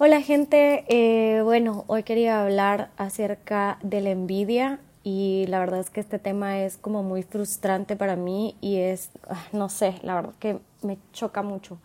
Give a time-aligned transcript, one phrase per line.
[0.00, 5.90] Hola gente, eh, bueno, hoy quería hablar acerca de la envidia y la verdad es
[5.90, 10.14] que este tema es como muy frustrante para mí y es, ah, no sé, la
[10.14, 11.78] verdad que me choca mucho.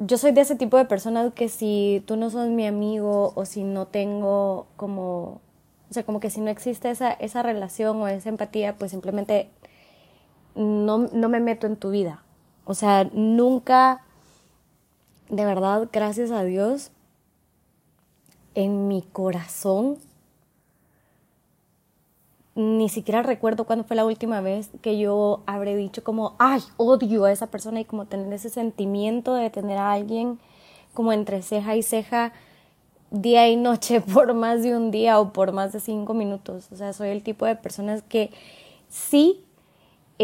[0.00, 3.44] Yo soy de ese tipo de personas que si tú no sos mi amigo o
[3.44, 5.40] si no tengo como,
[5.88, 9.50] o sea, como que si no existe esa, esa relación o esa empatía, pues simplemente
[10.56, 12.24] no, no me meto en tu vida.
[12.64, 14.02] O sea, nunca
[15.32, 16.92] de verdad, gracias a Dios,
[18.54, 19.98] en mi corazón,
[22.54, 27.24] ni siquiera recuerdo cuándo fue la última vez que yo habré dicho como, ay, odio
[27.24, 30.38] a esa persona y como tener ese sentimiento de tener a alguien
[30.92, 32.32] como entre ceja y ceja
[33.10, 36.68] día y noche por más de un día o por más de cinco minutos.
[36.70, 38.30] O sea, soy el tipo de personas que
[38.90, 39.46] sí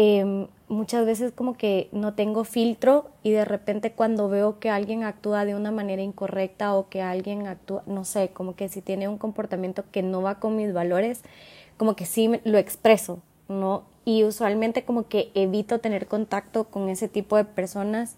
[0.01, 5.03] Em, muchas veces como que no tengo filtro y de repente cuando veo que alguien
[5.03, 9.07] actúa de una manera incorrecta o que alguien actúa, no sé, como que si tiene
[9.07, 11.23] un comportamiento que no va con mis valores,
[11.77, 13.83] como que sí lo expreso, ¿no?
[14.05, 18.15] Y usualmente como que evito tener contacto con ese tipo de personas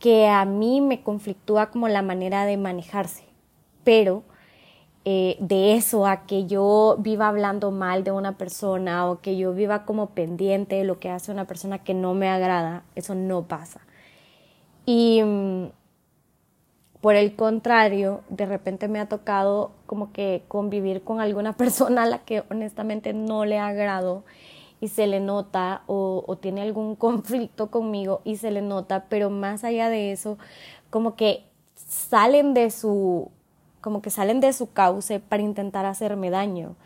[0.00, 3.24] que a mí me conflictúa como la manera de manejarse.
[3.84, 4.24] Pero
[5.06, 9.54] eh, de eso a que yo viva hablando mal de una persona o que yo
[9.54, 13.44] viva como pendiente de lo que hace una persona que no me agrada, eso no
[13.44, 13.80] pasa.
[14.84, 15.68] Y mm,
[17.00, 22.06] por el contrario, de repente me ha tocado como que convivir con alguna persona a
[22.06, 24.24] la que honestamente no le agrado
[24.82, 29.30] y se le nota o, o tiene algún conflicto conmigo y se le nota, pero
[29.30, 30.38] más allá de eso,
[30.90, 33.30] como que salen de su
[33.80, 36.76] como que salen de su cauce para intentar hacerme daño.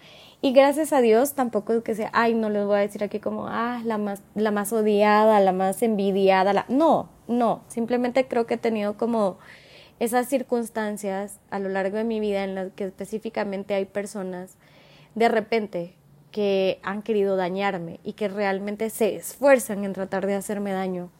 [0.41, 3.19] Y gracias a Dios tampoco es que sea, ay, no les voy a decir aquí
[3.19, 6.67] como, ah, la más, la más odiada, la más envidiada, la...
[6.69, 9.39] no, no, simplemente creo que he tenido como
[10.01, 14.57] esas circunstancias a lo largo de mi vida en las que específicamente hay personas
[15.15, 15.95] de repente
[16.31, 21.11] que han querido dañarme y que realmente se esfuerzan en tratar de hacerme daño.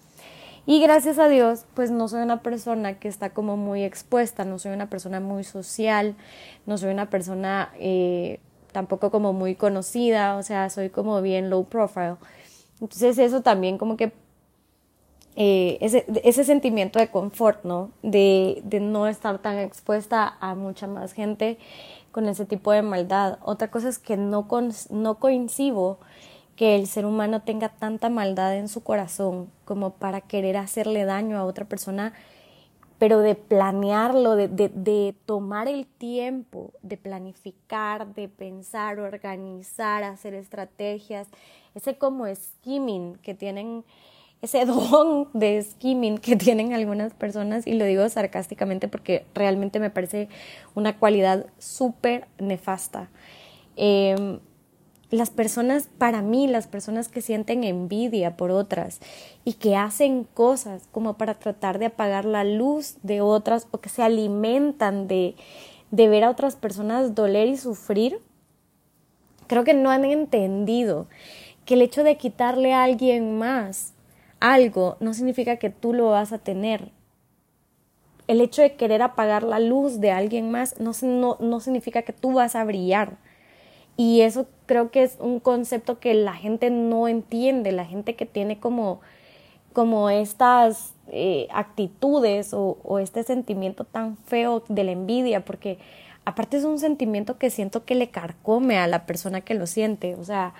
[0.67, 4.59] Y gracias a Dios, pues no soy una persona que está como muy expuesta, no
[4.59, 6.17] soy una persona muy social,
[6.65, 8.41] no soy una persona eh,
[8.73, 12.17] tampoco como muy conocida, o sea, soy como bien low profile.
[12.81, 14.13] Entonces eso también como que
[15.37, 17.91] eh, ese, ese sentimiento de confort, ¿no?
[18.03, 21.59] De, de no estar tan expuesta a mucha más gente
[22.11, 23.39] con ese tipo de maldad.
[23.43, 24.49] Otra cosa es que no,
[24.91, 25.99] no coincido
[26.57, 31.37] que el ser humano tenga tanta maldad en su corazón como para querer hacerle daño
[31.37, 32.13] a otra persona,
[32.99, 41.27] pero de planearlo, de, de, tomar el tiempo, de planificar, de pensar, organizar, hacer estrategias,
[41.75, 43.85] ese como skimming que tienen,
[44.41, 49.91] ese don de skimming que tienen algunas personas, y lo digo sarcásticamente porque realmente me
[49.91, 50.29] parece
[50.77, 53.09] una cualidad súper nefasta.
[53.77, 54.39] Eh,
[55.15, 59.01] las personas, para mí, las personas que sienten envidia por otras
[59.45, 63.89] y que hacen cosas como para tratar de apagar la luz de otras o que
[63.89, 65.35] se alimentan de,
[65.91, 68.19] de ver a otras personas doler y sufrir,
[69.47, 71.07] creo que no han entendido
[71.65, 73.95] que el hecho de quitarle a alguien más
[74.41, 76.91] algo no significa que tú lo vas a tener.
[78.27, 82.13] El hecho de querer apagar la luz de alguien más no, no, no significa que
[82.13, 83.19] tú vas a brillar
[83.97, 88.27] y eso creo que es un concepto que la gente no entiende, la gente que
[88.27, 89.01] tiene como,
[89.73, 95.79] como estas eh, actitudes o, este sentimiento tan feo de la envidia, porque
[96.25, 100.17] aparte es un sentimiento que siento que le carcome a la persona que lo siente,
[100.17, 100.55] o sea,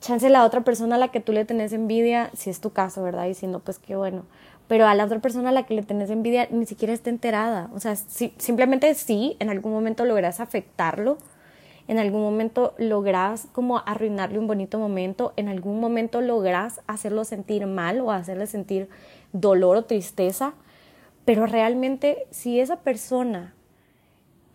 [0.00, 3.02] chance la otra persona a la que tú le tenés envidia, si es tu caso,
[3.02, 3.26] ¿verdad?
[3.26, 4.24] Y pues qué bueno.
[4.68, 7.70] Pero a la otra persona a la que le tenés envidia ni siquiera está enterada.
[7.74, 11.18] O sea, si, simplemente sí, en algún momento logras afectarlo,
[11.88, 17.66] en algún momento logras como arruinarle un bonito momento, en algún momento logras hacerlo sentir
[17.66, 18.88] mal o hacerle sentir
[19.32, 20.54] dolor o tristeza,
[21.24, 23.54] pero realmente si esa persona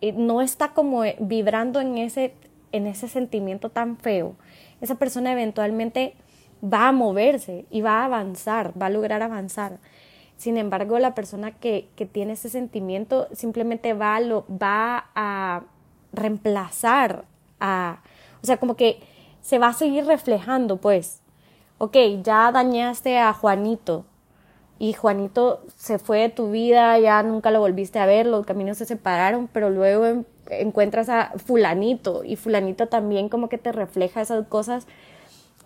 [0.00, 2.34] eh, no está como vibrando en ese,
[2.72, 4.36] en ese sentimiento tan feo,
[4.80, 6.14] esa persona eventualmente
[6.62, 9.78] va a moverse y va a avanzar, va a lograr avanzar.
[10.36, 15.64] Sin embargo, la persona que, que tiene ese sentimiento simplemente va lo, va a
[16.12, 17.24] reemplazar
[17.60, 18.00] a,
[18.42, 19.00] o sea, como que
[19.40, 21.20] se va a seguir reflejando, pues,
[21.78, 24.04] ok, ya dañaste a Juanito
[24.78, 28.78] y Juanito se fue de tu vida, ya nunca lo volviste a ver, los caminos
[28.78, 34.46] se separaron, pero luego encuentras a fulanito y fulanito también como que te refleja esas
[34.46, 34.86] cosas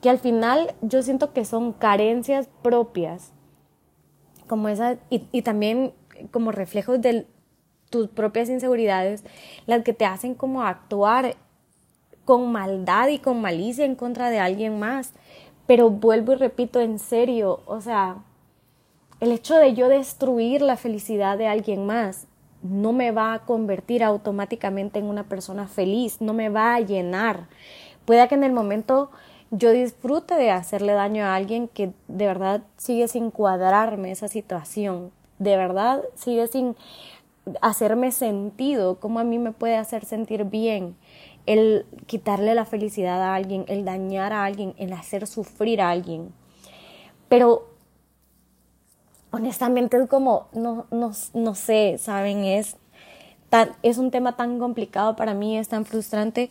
[0.00, 3.32] que al final yo siento que son carencias propias,
[4.48, 5.92] como esas, y, y también
[6.30, 7.26] como reflejos del,
[7.92, 9.22] tus propias inseguridades
[9.66, 11.36] las que te hacen como actuar
[12.24, 15.12] con maldad y con malicia en contra de alguien más.
[15.66, 18.16] Pero vuelvo y repito en serio, o sea,
[19.20, 22.26] el hecho de yo destruir la felicidad de alguien más
[22.62, 27.48] no me va a convertir automáticamente en una persona feliz, no me va a llenar.
[28.04, 29.10] Puede que en el momento
[29.50, 35.12] yo disfrute de hacerle daño a alguien que de verdad sigue sin cuadrarme esa situación,
[35.38, 36.76] de verdad sigue sin
[37.60, 40.96] hacerme sentido, cómo a mí me puede hacer sentir bien
[41.46, 46.32] el quitarle la felicidad a alguien, el dañar a alguien, el hacer sufrir a alguien.
[47.28, 47.68] Pero
[49.30, 52.44] honestamente es como, no, no, no sé, ¿saben?
[52.44, 52.76] Es,
[53.48, 56.50] tan, es un tema tan complicado para mí, es tan frustrante,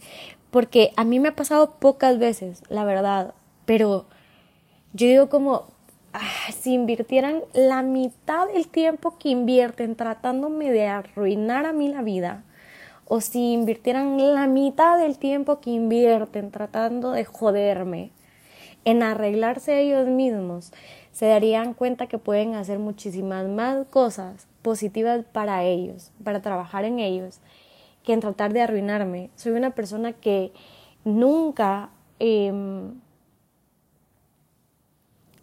[0.50, 3.34] porque a mí me ha pasado pocas veces, la verdad,
[3.66, 4.06] pero
[4.94, 5.68] yo digo como,
[6.14, 12.02] ah, si invirtieran la mitad del tiempo que invierten tratándome de arruinar a mí la
[12.02, 12.44] vida,
[13.06, 18.12] o si invirtieran la mitad del tiempo que invierten tratando de joderme
[18.86, 20.72] en arreglarse ellos mismos,
[21.12, 27.00] se darían cuenta que pueden hacer muchísimas más cosas positivas para ellos, para trabajar en
[27.00, 27.42] ellos,
[28.04, 29.30] que en tratar de arruinarme.
[29.36, 30.52] Soy una persona que
[31.04, 32.94] nunca em,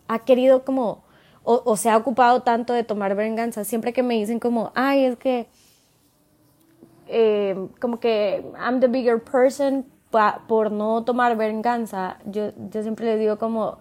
[0.08, 1.04] ha querido como,
[1.44, 3.64] o, se ha ocupado tanto de tomar venganza.
[3.64, 5.48] Siempre que me dicen como, ay, es que,
[7.06, 9.86] em, como que I'm the bigger person
[10.46, 13.78] por no tomar venganza, yo, yo siempre les digo como,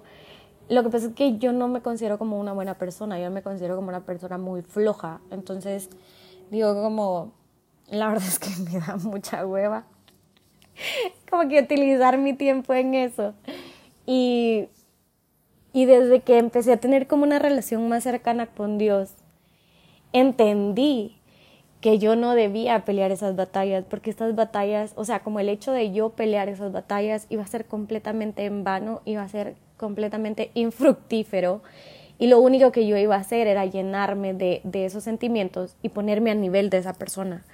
[0.70, 3.42] lo que pasa es que yo no me considero como una buena persona, yo me
[3.42, 5.22] considero como una persona muy floja.
[5.32, 5.90] Entonces,
[6.52, 7.32] digo como,
[7.90, 9.86] la verdad es que me da mucha hueva.
[11.30, 13.34] como que utilizar mi tiempo en eso.
[14.06, 14.68] Y,
[15.78, 19.12] y desde que empecé a tener como una relación más cercana con Dios,
[20.12, 21.18] entendí
[21.82, 25.72] que yo no debía pelear esas batallas, porque estas batallas, o sea, como el hecho
[25.72, 30.50] de yo pelear esas batallas iba a ser completamente en vano, iba a ser completamente
[30.56, 31.62] infructífero
[32.18, 36.32] y lo único que yo iba a hacer era llenarme de, esos sentimientos y ponerme
[36.32, 37.46] a nivel de esa persona.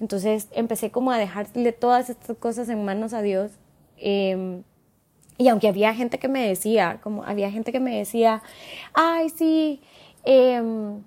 [0.00, 3.52] Entonces empecé como a dejarle todas estas cosas en manos a Dios.
[3.96, 4.64] Em,
[5.40, 8.42] y aunque había gente que me decía, como había gente que me decía,
[8.92, 9.80] ay, sí,
[10.22, 11.02] em,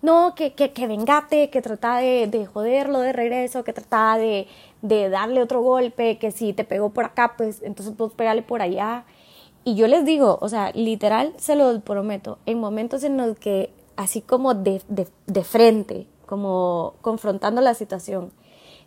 [0.00, 4.46] no, que, que, que, vengate, que trata de, de, joderlo de regreso, que trata de,
[4.80, 8.62] de darle otro golpe, que si te pegó por acá, pues entonces puedes pegarle por
[8.62, 9.04] allá.
[9.64, 13.72] Y yo les digo, o sea, literal, se lo prometo, en momentos en los que,
[13.96, 18.30] así como de, de, frente, como confrontando la situación,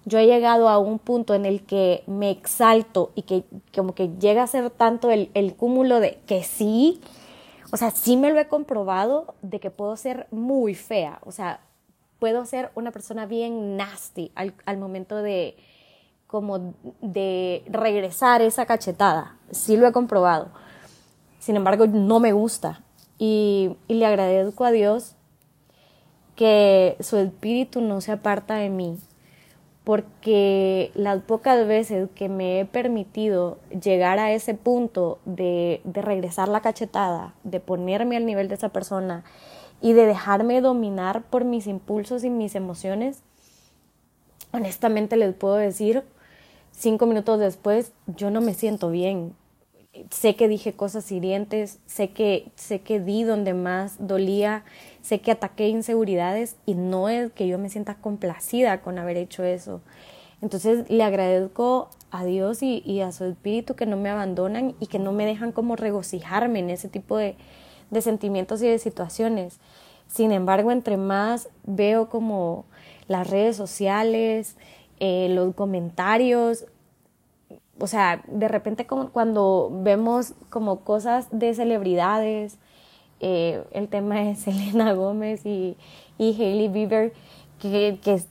[0.06, 3.44] yo he llegado a un punto en el que me exalto y que
[3.76, 7.02] como que llega a ser tanto el, el cúmulo de que sí,
[7.72, 11.62] o sea, sí me lo he comprobado de que puedo ser muy fea, o sea,
[12.20, 15.56] puedo ser una persona bien nasty al, al momento de
[16.28, 20.52] como de regresar esa cachetada, sí lo he comprobado
[21.42, 22.84] sin embargo, no me gusta.
[23.18, 25.16] Y, le agradezco a Dios
[26.36, 28.98] que su espíritu no se aparta de mí,
[29.84, 36.48] porque las pocas veces que me he permitido llegar a ese punto de, de, regresar
[36.48, 39.24] la cachetada, de ponerme al nivel de esa persona
[39.82, 43.24] y de dejarme dominar por mis impulsos y mis emociones,
[44.52, 46.04] honestamente les puedo decir,
[46.72, 49.34] cinco minutos después, yo no me siento bien
[50.10, 54.64] sé que dije cosas hirientes, sé que, sé que di donde más dolía,
[55.02, 59.44] sé que ataqué inseguridades y no es que yo me sienta complacida con haber hecho
[59.44, 59.82] eso.
[60.42, 64.88] Entonces le agradezco a Dios y, y a su espíritu que no me abandonan y
[64.88, 67.36] que no me dejan como regocijarme en ese tipo de,
[67.90, 69.60] de sentimientos y de situaciones.
[70.08, 72.66] Sin embargo, entre más veo como
[73.08, 74.56] las redes sociales,
[75.00, 76.66] eh, los comentarios,
[77.80, 82.58] o sea, de repente como cuando vemos como cosas de celebridades,
[83.20, 85.78] eh, el tema de Selena Gómez y,
[86.18, 87.14] y Hailey Bieber,
[87.60, 88.22] que, que,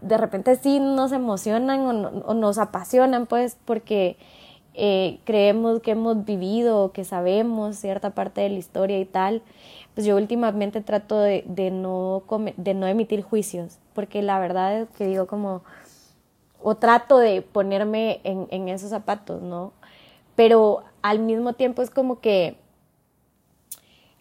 [0.00, 4.16] de repente sí nos emocionan o, nos apasionan, pues, porque
[4.72, 9.42] eh, creemos que hemos vivido, que sabemos cierta parte de la historia y tal,
[9.94, 12.22] pues yo últimamente trato de, de, no,
[12.56, 15.62] de no emitir juicios, porque la verdad es que digo como
[16.62, 19.72] o trato de ponerme en, esos zapatos, ¿no?
[20.36, 22.56] Pero al mismo tiempo es como que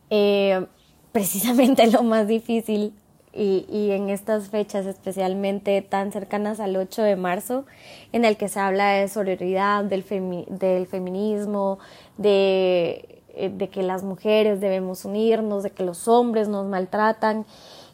[0.10, 0.66] eh,
[1.12, 2.94] precisamente lo más difícil
[3.32, 7.66] y, y, en estas fechas especialmente tan cercanas al 8 de marzo,
[8.12, 10.04] en el que se habla de solidaridad, del,
[10.50, 11.78] del feminismo,
[12.18, 17.46] de, eh, de que las mujeres debemos unirnos, de que los hombres nos maltratan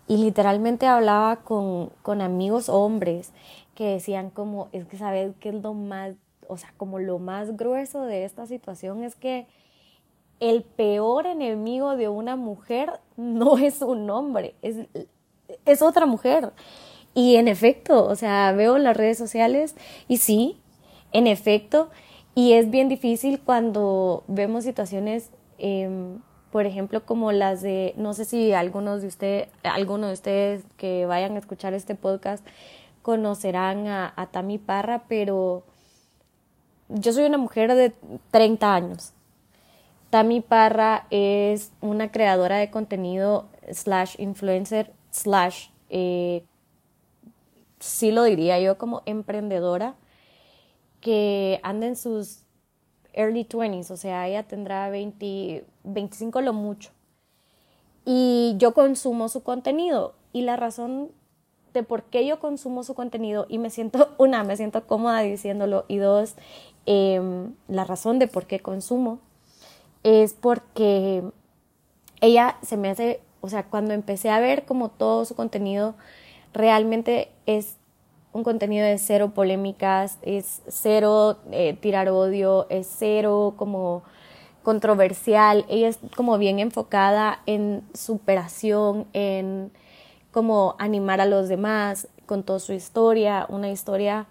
[0.08, 3.32] y literalmente hablaba con, con amigos hombres
[3.75, 6.15] que decían como, es que sabes que es lo más,
[6.48, 9.46] o sea, como lo más grueso de esta situación es que
[10.39, 14.77] el peor enemigo de una mujer no es un hombre, es,
[15.65, 16.51] es otra mujer.
[17.13, 19.75] Y en efecto, o sea, veo las redes sociales
[20.08, 20.60] y sí,
[21.13, 21.89] en efecto,
[22.34, 26.20] y es bien difícil cuando vemos situaciones, em,
[26.51, 31.05] por ejemplo, como las de, no sé si algunos de ustedes, algunos de ustedes que
[31.05, 32.46] vayan a escuchar este podcast
[33.06, 35.62] conocerán a, a Tami Parra, pero
[36.90, 37.94] yo soy una mujer de
[38.32, 39.14] 30 años.
[40.10, 46.46] Tami Parra es una creadora de contenido slash influencer slash, eh,
[47.80, 49.94] sí lo diría yo como emprendedora,
[51.00, 52.40] que anda en sus
[53.14, 56.90] early 20s, o sea, ella tendrá 20, 25 lo mucho.
[58.04, 61.12] Y yo consumo su contenido y la razón
[61.75, 65.86] de por qué yo consumo su contenido y me siento, una, me siento cómoda diciéndolo
[65.88, 66.36] y dos,
[66.86, 69.20] em, la razón de por qué consumo
[70.03, 71.24] es porque
[72.22, 75.96] ella se me hace, o sea, cuando empecé a ver como todo su contenido,
[76.53, 77.77] realmente es
[78.34, 84.03] un contenido de cero polémicas, es cero eh, tirar odio, es cero como
[84.62, 89.72] controversial, ella es como bien enfocada en superación, en
[90.36, 94.27] como animar a los demás, con toda su historia, una historia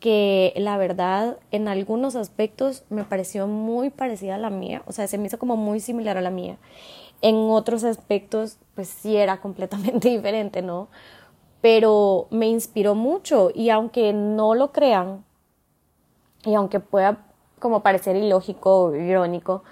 [0.00, 5.06] que la verdad en algunos aspectos me pareció muy parecida a la mía, o sea,
[5.06, 6.56] se me hizo como muy similar a la mía.
[7.22, 10.88] En otros aspectos, pues sí era completamente diferente, ¿no?
[11.60, 15.24] Pero me inspiró mucho y aunque no lo crean,
[16.44, 17.26] y aunque pueda
[17.60, 19.62] como parecer ilógico o irónico,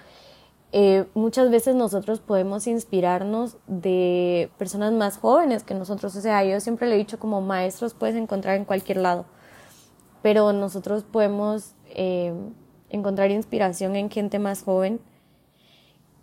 [0.78, 6.14] eh, muchas veces nosotros podemos inspirarnos de personas más jóvenes que nosotros.
[6.16, 9.25] O sea, yo siempre le he dicho como maestros puedes encontrar en cualquier lado,
[10.21, 12.35] pero nosotros podemos eh,
[12.90, 15.00] encontrar inspiración en gente más joven.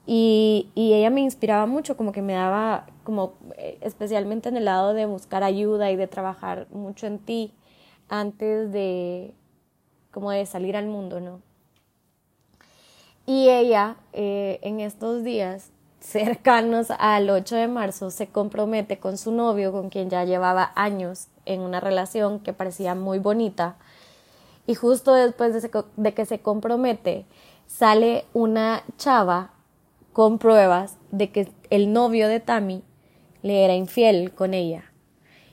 [0.05, 4.65] Y, y, ella me inspiraba mucho, como que me daba, como eh, especialmente en el
[4.65, 7.55] lado de buscar ayuda y de trabajar mucho en ti
[8.07, 9.33] antes de,
[10.11, 11.41] como de salir al mundo, ¿no?
[13.25, 19.31] Y ella, eh, en estos días cercanos al 8 de marzo, se compromete con su
[19.31, 23.77] novio, con quien ya llevaba años en una relación que parecía muy bonita.
[24.67, 27.25] Y justo después de, que se compromete,
[27.67, 29.51] sale una chava
[30.11, 32.83] con pruebas de que el novio de Tammy
[33.41, 34.83] le era infiel con ella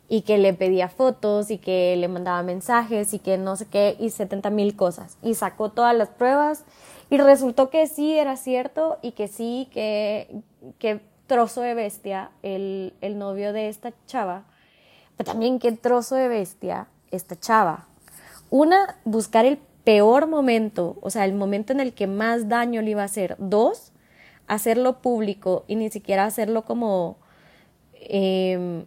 [0.08, 3.96] y que le pedía fotos y que le mandaba mensajes y que no sé qué
[3.98, 5.16] y 70 mil cosas.
[5.22, 6.64] Y sacó todas las pruebas
[7.10, 10.42] y resultó que sí era cierto y que sí, que,
[10.78, 14.44] que trozo de bestia el, el novio de esta chava,
[15.16, 17.88] pero también qué trozo de bestia esta chava.
[18.48, 22.92] Una, buscar el peor momento, o sea, el momento en el que más daño le
[22.92, 23.36] iba a hacer.
[23.38, 23.92] Dos,
[24.46, 27.16] hacerlo público y ni siquiera hacerlo como,
[27.94, 28.84] eh,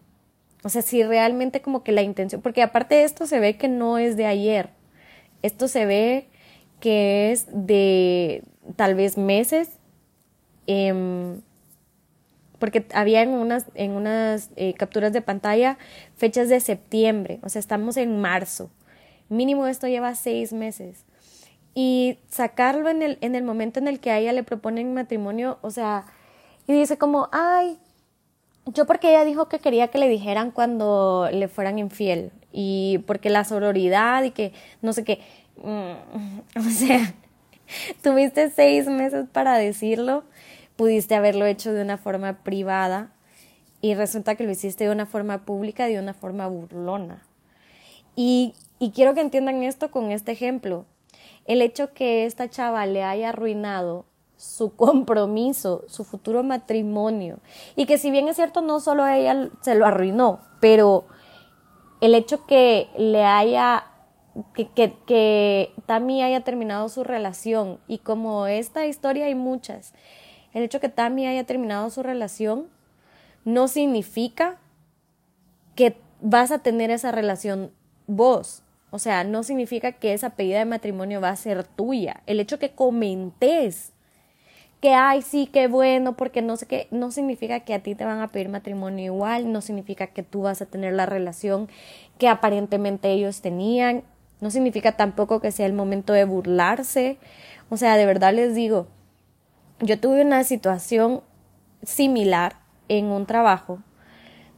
[0.64, 3.68] o sea, si realmente como que la intención, porque aparte de esto se ve que
[3.68, 4.70] no es de ayer,
[5.42, 6.30] esto se ve
[6.84, 8.44] que es de
[8.76, 9.70] tal vez meses,
[10.68, 11.40] em,
[12.60, 15.78] porque había en unas, en unas eh, capturas de pantalla
[16.18, 18.70] fechas de septiembre, o sea, estamos en marzo.
[19.30, 21.06] Mínimo esto lleva seis meses.
[21.74, 25.60] Y sacarlo en el, en el momento en el que a ella le proponen matrimonio,
[25.62, 26.04] o sea,
[26.68, 27.78] y dice como, ay,
[28.66, 33.30] yo porque ella dijo que quería que le dijeran cuando le fueran infiel y porque
[33.30, 35.20] la sororidad y que no sé qué.
[35.58, 37.14] Mm, o sea,
[38.02, 40.24] tuviste seis meses para decirlo,
[40.76, 43.14] pudiste haberlo hecho de una forma privada
[43.82, 47.24] y resulta que lo hiciste de una forma pública, de una forma burlona.
[48.16, 50.86] Y, y quiero que entiendan esto con este ejemplo.
[51.46, 54.06] El hecho que esta chava le haya arruinado
[54.38, 57.40] su compromiso, su futuro matrimonio,
[57.76, 61.06] y que si bien es cierto, no solo ella se lo arruinó, pero
[62.02, 63.86] el hecho que le haya
[64.54, 69.94] que, que, que Tammy haya terminado su relación y como esta historia hay muchas,
[70.54, 72.68] el hecho que Tammy haya terminado su relación
[73.46, 74.60] no significa
[75.76, 77.72] que vas a tener esa relación
[78.08, 78.64] vos.
[78.92, 82.22] O sea, no significa que esa pedida de matrimonio va a ser tuya.
[82.28, 83.94] El hecho que comentes
[84.80, 88.04] que, ay, sí, qué bueno, porque no sé qué, no significa que a ti te
[88.04, 91.70] van a pedir matrimonio igual, no significa que tú vas a tener la relación
[92.18, 94.04] que aparentemente ellos tenían,
[94.44, 97.18] no significa tampoco que sea el momento de burlarse.
[97.70, 98.88] O sea, de verdad les digo,
[99.80, 101.22] yo tuve una situación
[101.82, 102.58] similar
[102.90, 103.80] en un trabajo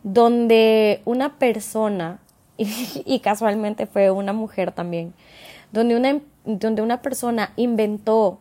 [0.02, 2.20] donde una persona,
[2.58, 5.14] y, casualmente fue una mujer también,
[5.72, 8.40] donde una, donde una persona inventó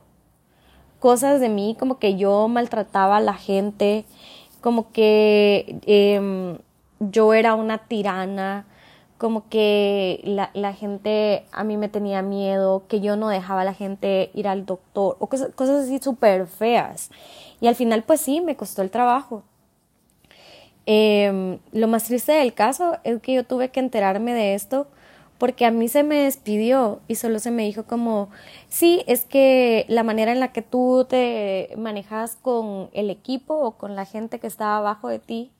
[0.98, 4.06] cosas de mí, como que yo maltrataba a la gente,
[4.62, 6.56] como que em,
[7.00, 8.64] yo era una tirana,
[9.18, 13.64] como que la, la, gente a mí me tenía miedo, que yo no dejaba a
[13.64, 17.11] la gente ir al doctor, o cosas, cosas así súper feas.
[17.61, 19.42] Y al final, pues sí, me costó el trabajo.
[20.87, 24.87] Em, lo más triste del caso es que yo tuve que enterarme de esto
[25.38, 28.30] porque a mí se me despidió y solo se me dijo como,
[28.68, 33.73] sí, es que la manera en la que tú te manejas con el equipo o
[33.73, 35.52] con la gente que está abajo de ti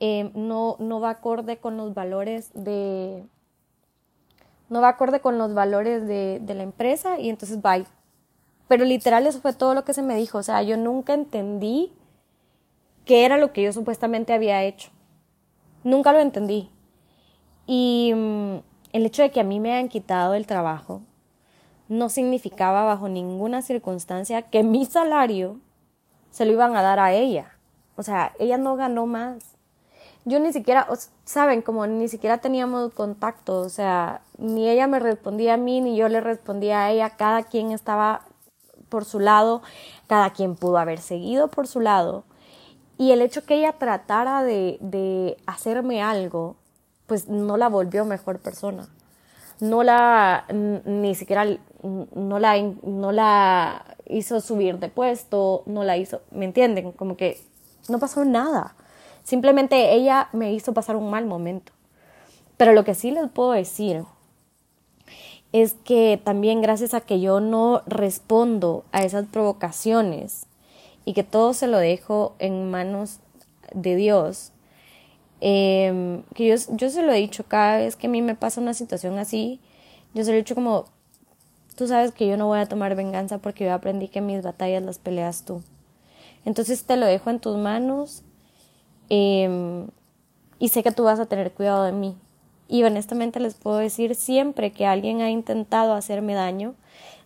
[0.00, 3.24] eh, no, no va acorde con los valores de
[4.68, 7.86] no va acorde con los valores de, de la empresa y entonces bye.
[8.68, 11.92] Pero literal eso fue todo lo que se me dijo, o sea, yo nunca entendí
[13.06, 14.90] qué era lo que yo supuestamente había hecho.
[15.84, 16.70] Nunca lo entendí.
[17.66, 18.56] Y mm,
[18.92, 21.02] el hecho de que a mí me hayan quitado el trabajo
[21.88, 25.58] no significaba bajo ninguna circunstancia que mi salario
[26.30, 27.58] se lo iban a dar a ella.
[27.96, 29.57] O sea, ella no ganó más.
[30.24, 30.86] Yo ni siquiera,
[31.24, 35.96] saben, como ni siquiera teníamos contacto, o sea, ni ella me respondía a mí, ni
[35.96, 38.22] yo le respondía a ella, cada quien estaba
[38.88, 39.62] por su lado,
[40.06, 42.24] cada quien pudo haber seguido por su lado.
[42.98, 46.56] Y el hecho que ella tratara de, de hacerme algo
[47.08, 48.86] pues no la volvió mejor persona.
[49.60, 51.44] No la, ni siquiera,
[51.82, 56.92] no la, no la hizo subir de puesto, no la hizo, ¿me entienden?
[56.92, 57.40] Como que
[57.88, 58.76] no pasó nada.
[59.28, 61.72] Simplemente ella me hizo pasar un mal momento.
[62.56, 64.04] Pero lo que sí les puedo decir
[65.52, 70.46] es que también gracias a que yo no respondo a esas provocaciones
[71.04, 73.18] y que todo se lo dejo en manos
[73.74, 74.52] de Dios,
[75.42, 78.62] eh, que yo, yo se lo he dicho cada vez que a mí me pasa
[78.62, 79.60] una situación así,
[80.14, 80.86] yo se lo he dicho como,
[81.76, 84.82] tú sabes que yo no voy a tomar venganza porque yo aprendí que mis batallas
[84.82, 85.62] las peleas tú.
[86.46, 88.22] Entonces te lo dejo en tus manos
[89.10, 89.86] eh,
[90.58, 92.16] y sé que tú vas a tener cuidado de mí.
[92.68, 96.74] Y honestamente les puedo decir siempre que alguien ha intentado hacerme daño,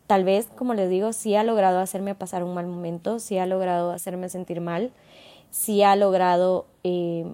[0.06, 3.46] tal vez, como les digo, sí ha logrado hacerme pasar un mal momento, sí ha
[3.46, 4.92] logrado hacerme sentir mal,
[5.50, 7.26] sí ha logrado eh,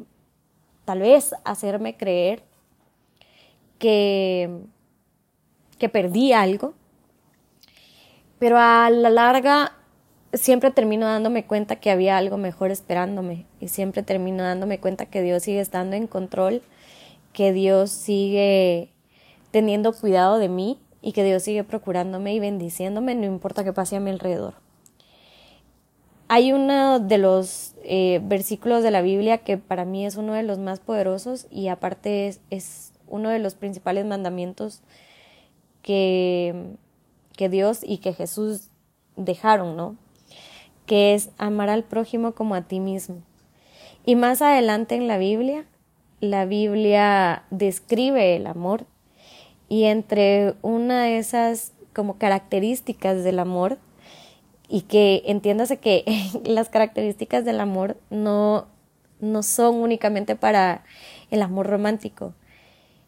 [0.85, 2.43] tal vez hacerme creer
[3.79, 4.61] que,
[5.79, 6.73] que perdí algo,
[8.39, 9.78] pero a la larga
[10.33, 15.23] siempre termino dándome cuenta que había algo mejor esperándome y siempre termino dándome cuenta que
[15.23, 16.63] Dios sigue estando en control,
[17.33, 18.91] que Dios sigue
[19.51, 23.97] teniendo cuidado de mí y que Dios sigue procurándome y bendiciéndome, no importa qué pase
[23.97, 24.55] a mi alrededor.
[26.31, 30.43] Hay uno de los eh, versículos de la Biblia que para mí es uno de
[30.43, 34.83] los más poderosos y aparte es, uno de los principales mandamientos
[35.81, 36.77] que,
[37.35, 38.69] que Dios y que Jesús
[39.17, 39.97] dejaron, ¿no?
[40.89, 43.23] Que es amar al prójimo como a ti mismo.
[44.05, 45.65] Y más adelante en la Biblia,
[46.21, 48.87] la Biblia describe el amor
[49.69, 53.79] y entre una de esas como características del amor
[54.69, 56.05] y que entiéndase que
[56.45, 58.67] las características del amor no,
[59.21, 60.85] no son únicamente para
[61.31, 62.35] el amor romántico.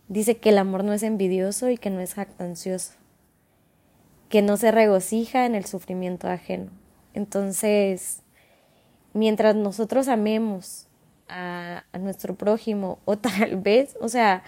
[0.09, 2.95] Dice que el amor no es envidioso y que no es jactancioso,
[4.29, 6.73] que no se regocija en el sufrimiento ajeno.
[7.14, 8.23] Entonces,
[9.12, 10.87] mientras nosotros amemos
[11.29, 14.42] a, nuestro prójimo, o tal vez, o sea,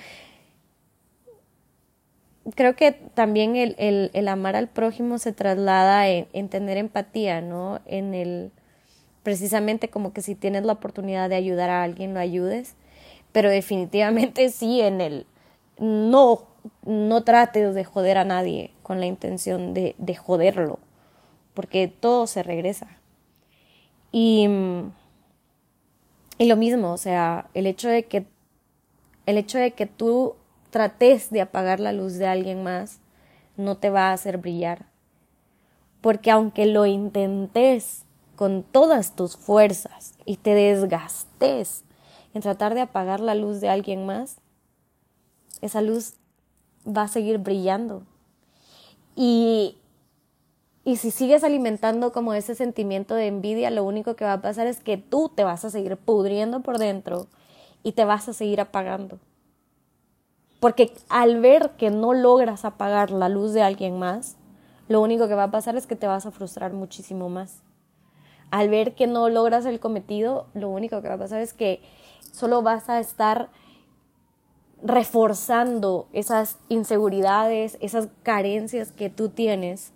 [2.55, 3.77] creo que también el,
[4.13, 7.81] el, amar al prójimo se traslada en, tener empatía, ¿no?
[7.87, 8.51] En el,
[9.23, 12.75] precisamente como que si tienes la oportunidad de ayudar a alguien, lo ayudes,
[13.31, 15.27] pero definitivamente sí en el,
[15.79, 16.47] no,
[16.85, 20.81] no trates de joder a nadie con la intención de, de joderlo,
[21.55, 22.99] porque todo se regresa.
[24.11, 24.49] Y,
[26.39, 28.27] y lo mismo, o sea, el hecho de que,
[29.27, 30.35] el hecho de que tú
[30.71, 33.01] trates de apagar la luz de alguien más,
[33.57, 34.87] no te va a hacer brillar.
[36.01, 38.05] Porque aunque lo intentes
[38.37, 41.85] con todas tus fuerzas y te desgastes
[42.35, 44.39] en tratar de apagar la luz de alguien más,
[45.61, 46.15] esa luz
[46.87, 48.03] va a seguir brillando.
[49.15, 49.77] Y,
[50.85, 54.67] y si sigues alimentando como ese sentimiento de envidia, lo único que va a pasar
[54.67, 57.29] es que tú te vas a seguir pudriendo por dentro
[57.83, 59.19] y te vas a seguir apagando.
[60.59, 64.37] Porque al ver que no logras apagar la luz de alguien más,
[64.89, 67.63] lo único que va a pasar es que te vas a frustrar muchísimo más.
[68.51, 71.81] Al ver que no logras el cometido, lo único que va a pasar es que
[72.33, 73.51] solo vas a estar
[74.83, 79.93] reforzando esas inseguridades, esas carencias que tú tienes.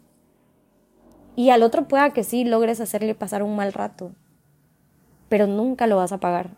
[1.36, 4.10] Y al otro pueda que sí logres hacerle pasar un mal rato,
[5.28, 6.50] pero nunca lo vas a pagar.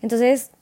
[0.00, 0.52] Entonces,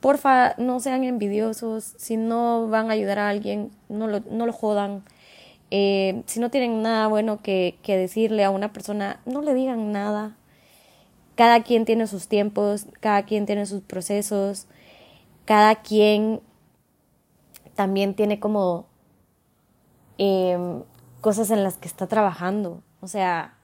[0.00, 1.94] porfa, no sean envidiosos.
[1.98, 5.04] Si no van a ayudar a alguien, no lo, no lo jodan.
[5.70, 9.92] Eh, si no tienen nada bueno que, que decirle a una persona, no le digan
[9.92, 10.36] nada.
[11.34, 14.66] Cada quien tiene sus tiempos, cada quien tiene sus procesos,
[15.44, 16.40] cada quien
[17.74, 18.86] también tiene como
[20.18, 20.82] em,
[21.20, 22.82] cosas en las que está trabajando.
[23.00, 23.54] O sea,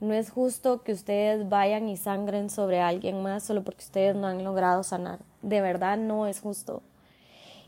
[0.00, 4.26] no es justo que ustedes vayan y sangren sobre alguien más solo porque ustedes no
[4.26, 5.20] han logrado sanar.
[5.42, 6.82] De verdad no es justo.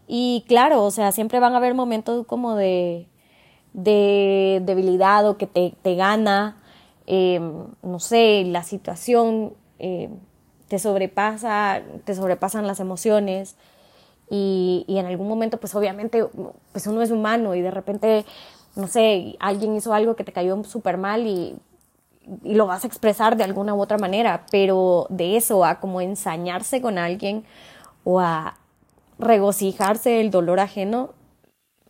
[0.07, 3.07] Y claro, o sea, siempre van a haber momentos como de,
[3.75, 6.57] de debilidad o que te, te gana,
[7.07, 10.11] em, no sé, la situación em,
[10.69, 13.57] te sobrepasa, te sobrepasan las emociones
[14.31, 16.25] y, y, en algún momento pues obviamente
[16.73, 18.27] pues uno es humano y de repente,
[18.77, 21.57] no sé, alguien hizo algo que te cayó súper mal y,
[22.45, 26.01] y lo vas a expresar de alguna u otra manera, pero de eso a como
[26.01, 27.45] ensañarse con alguien
[28.05, 28.57] o a
[29.19, 31.11] regocijarse del dolor ajeno,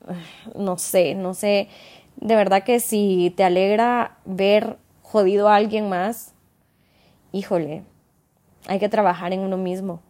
[0.54, 1.68] no sé, no sé,
[2.16, 6.34] de verdad que si te alegra ver jodido a alguien más,
[7.32, 7.84] híjole,
[8.66, 10.00] hay que trabajar en uno mismo,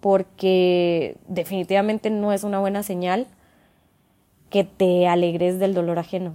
[0.00, 3.26] porque definitivamente no es una buena señal
[4.50, 6.34] que te alegres del dolor ajeno,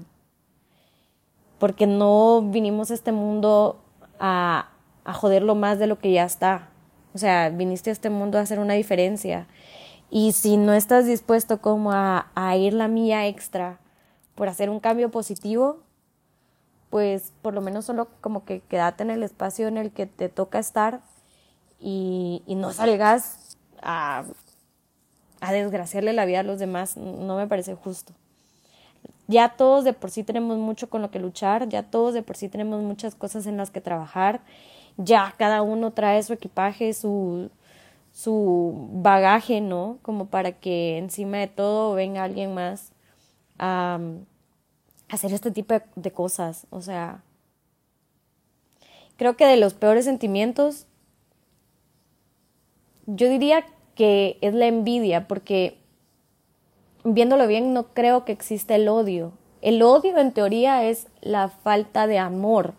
[1.57, 3.81] porque no vinimos a este mundo
[4.19, 4.69] a,
[5.03, 6.69] a joderlo más de lo que ya está,
[7.13, 9.47] o sea, viniste a este mundo a hacer una diferencia.
[10.11, 13.79] Y si no estás dispuesto como a, a ir la mía extra
[14.35, 15.77] por hacer un cambio positivo,
[16.89, 20.29] pues por lo menos solo como que quédate en el espacio en el que te
[20.29, 21.01] toca estar
[21.79, 24.23] y, y no salgas a,
[25.41, 28.13] a desgraciarle la vida a los demás, no me parece justo.
[29.27, 32.35] Ya todos de por sí tenemos mucho con lo que luchar, ya todos de por
[32.35, 34.41] sí tenemos muchas cosas en las que trabajar,
[34.97, 37.49] ya cada uno trae su equipaje, su,
[38.11, 39.99] su bagaje, ¿no?
[40.01, 42.91] Como para que encima de todo venga alguien más
[43.59, 43.99] a,
[45.09, 46.65] hacer este tipo de, cosas.
[46.69, 47.21] O sea,
[49.17, 50.87] creo que de los peores sentimientos,
[53.05, 53.65] yo diría
[53.99, 55.77] que es la envidia, porque
[57.03, 59.33] viéndolo bien no creo que exista el odio.
[59.61, 62.75] El odio en teoría es la falta de amor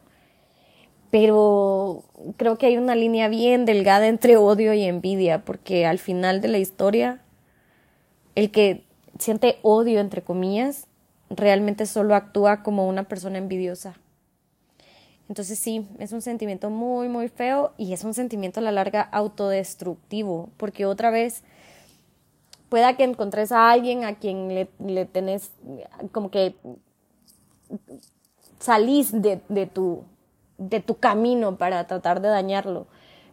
[1.10, 2.04] pero
[2.36, 6.48] creo que hay una línea bien delgada entre odio y envidia, porque al final de
[6.48, 7.20] la historia,
[8.36, 8.84] el que
[9.18, 10.86] siente odio, entre comillas,
[11.28, 13.96] realmente solo actúa como una persona envidiosa.
[15.30, 19.00] Entonces sí, es un sentimiento muy, muy feo y es un sentimiento a la larga
[19.00, 21.44] autodestructivo, porque otra vez
[22.68, 25.52] pueda que encontres a alguien a quien le, le tenés
[26.10, 26.56] como que
[28.58, 30.02] salís de, de tu
[30.58, 32.88] de tu camino para tratar de dañarlo.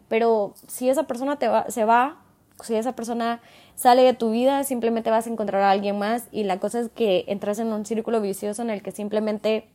[0.07, 2.21] Pero si esa persona te va, se va,
[2.61, 3.41] si esa persona
[3.73, 6.89] sale de tu vida, simplemente vas a encontrar a alguien más y la cosa es
[6.89, 9.67] que entras en un círculo vicioso en el que simplemente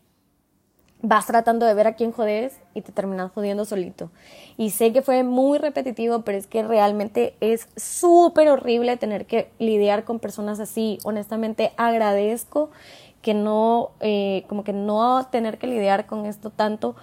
[1.03, 4.11] vas tratando de ver a quién jodes y te terminas jodiendo solito.
[4.57, 9.51] Y sé que fue muy repetitivo, pero es que realmente es súper horrible tener que
[9.59, 10.99] lidiar con personas así.
[11.05, 12.71] Honestamente agradezco
[13.21, 16.95] que no, eh, como que no tener que lidiar con esto tanto,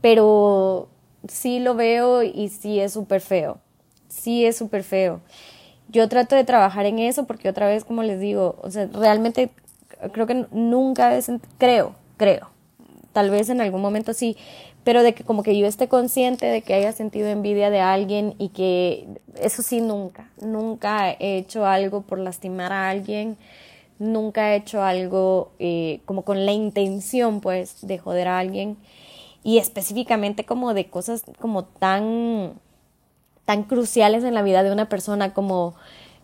[0.00, 0.88] pero
[1.28, 3.58] sí lo veo y sí es súper feo,
[4.08, 5.20] sí es súper feo.
[5.88, 9.50] Yo trato de trabajar en eso porque otra vez, como les digo, o sea, realmente
[10.12, 11.18] creo que nunca
[11.58, 12.51] creo, creo,
[13.12, 14.36] tal vez en algún momento sí,
[14.84, 18.34] pero de que como que yo esté consciente de que haya sentido envidia de alguien
[18.38, 19.06] y que
[19.40, 23.36] eso sí nunca, nunca he hecho algo por lastimar a alguien,
[23.98, 28.76] nunca he hecho algo eh, como con la intención pues de joder a alguien
[29.44, 32.54] y específicamente como de cosas como tan,
[33.44, 35.74] tan cruciales en la vida de una persona como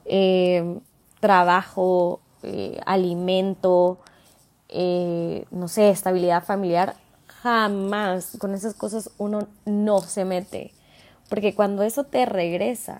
[0.05, 0.79] eh,
[1.21, 3.99] trabajo, eh, alimento,
[4.69, 6.95] eh, no sé, estabilidad familiar,
[7.27, 10.73] jamás con esas cosas uno no se mete.
[11.29, 12.99] Porque cuando eso te regresa,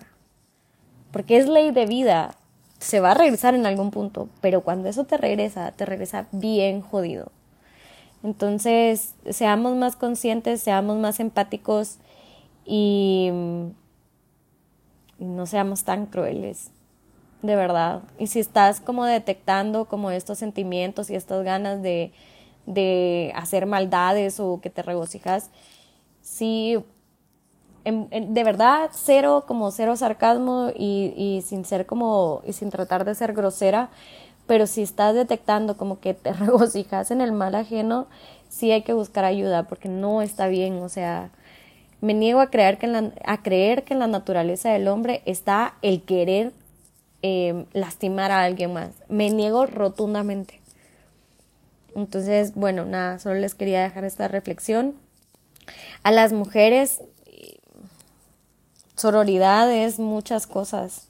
[1.11, 2.35] porque es ley de vida,
[2.79, 6.81] se va a regresar en algún punto, pero cuando eso te regresa, te regresa bien
[6.81, 7.31] jodido.
[8.23, 11.97] Entonces, seamos más conscientes, seamos más empáticos
[12.65, 13.29] y,
[15.17, 16.71] no seamos tan crueles,
[17.41, 18.01] de verdad.
[18.17, 22.11] Y si estás como detectando como estos sentimientos y estas ganas de,
[22.65, 25.49] de hacer maldades o que te regocijas,
[26.21, 26.83] sí
[27.85, 33.15] de verdad, cero, como cero sarcasmo y, y sin ser como, y sin tratar de
[33.15, 33.89] ser grosera,
[34.45, 38.07] pero si estás detectando como que te regocijas en el mal ajeno,
[38.49, 41.31] sí hay que buscar ayuda porque no está bien, o sea,
[42.01, 46.01] me niego a creer que a creer que en la naturaleza del hombre está el
[46.03, 46.53] querer
[47.21, 48.91] eh, lastimar a alguien más.
[49.07, 50.61] Me niego rotundamente.
[51.95, 54.95] Entonces, bueno, nada, solo les quería dejar esta reflexión.
[56.03, 57.01] A las mujeres,
[58.95, 61.07] sororidad es muchas cosas.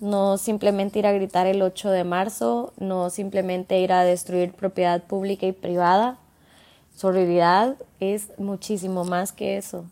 [0.00, 5.02] No simplemente ir a gritar el 8 de marzo, no simplemente ir a destruir propiedad
[5.02, 6.18] pública y privada.
[6.94, 9.84] Sororidad es muchísimo más que eso.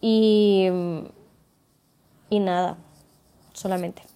[0.00, 0.68] Y,
[2.30, 2.76] y nada,
[3.52, 4.07] solamente.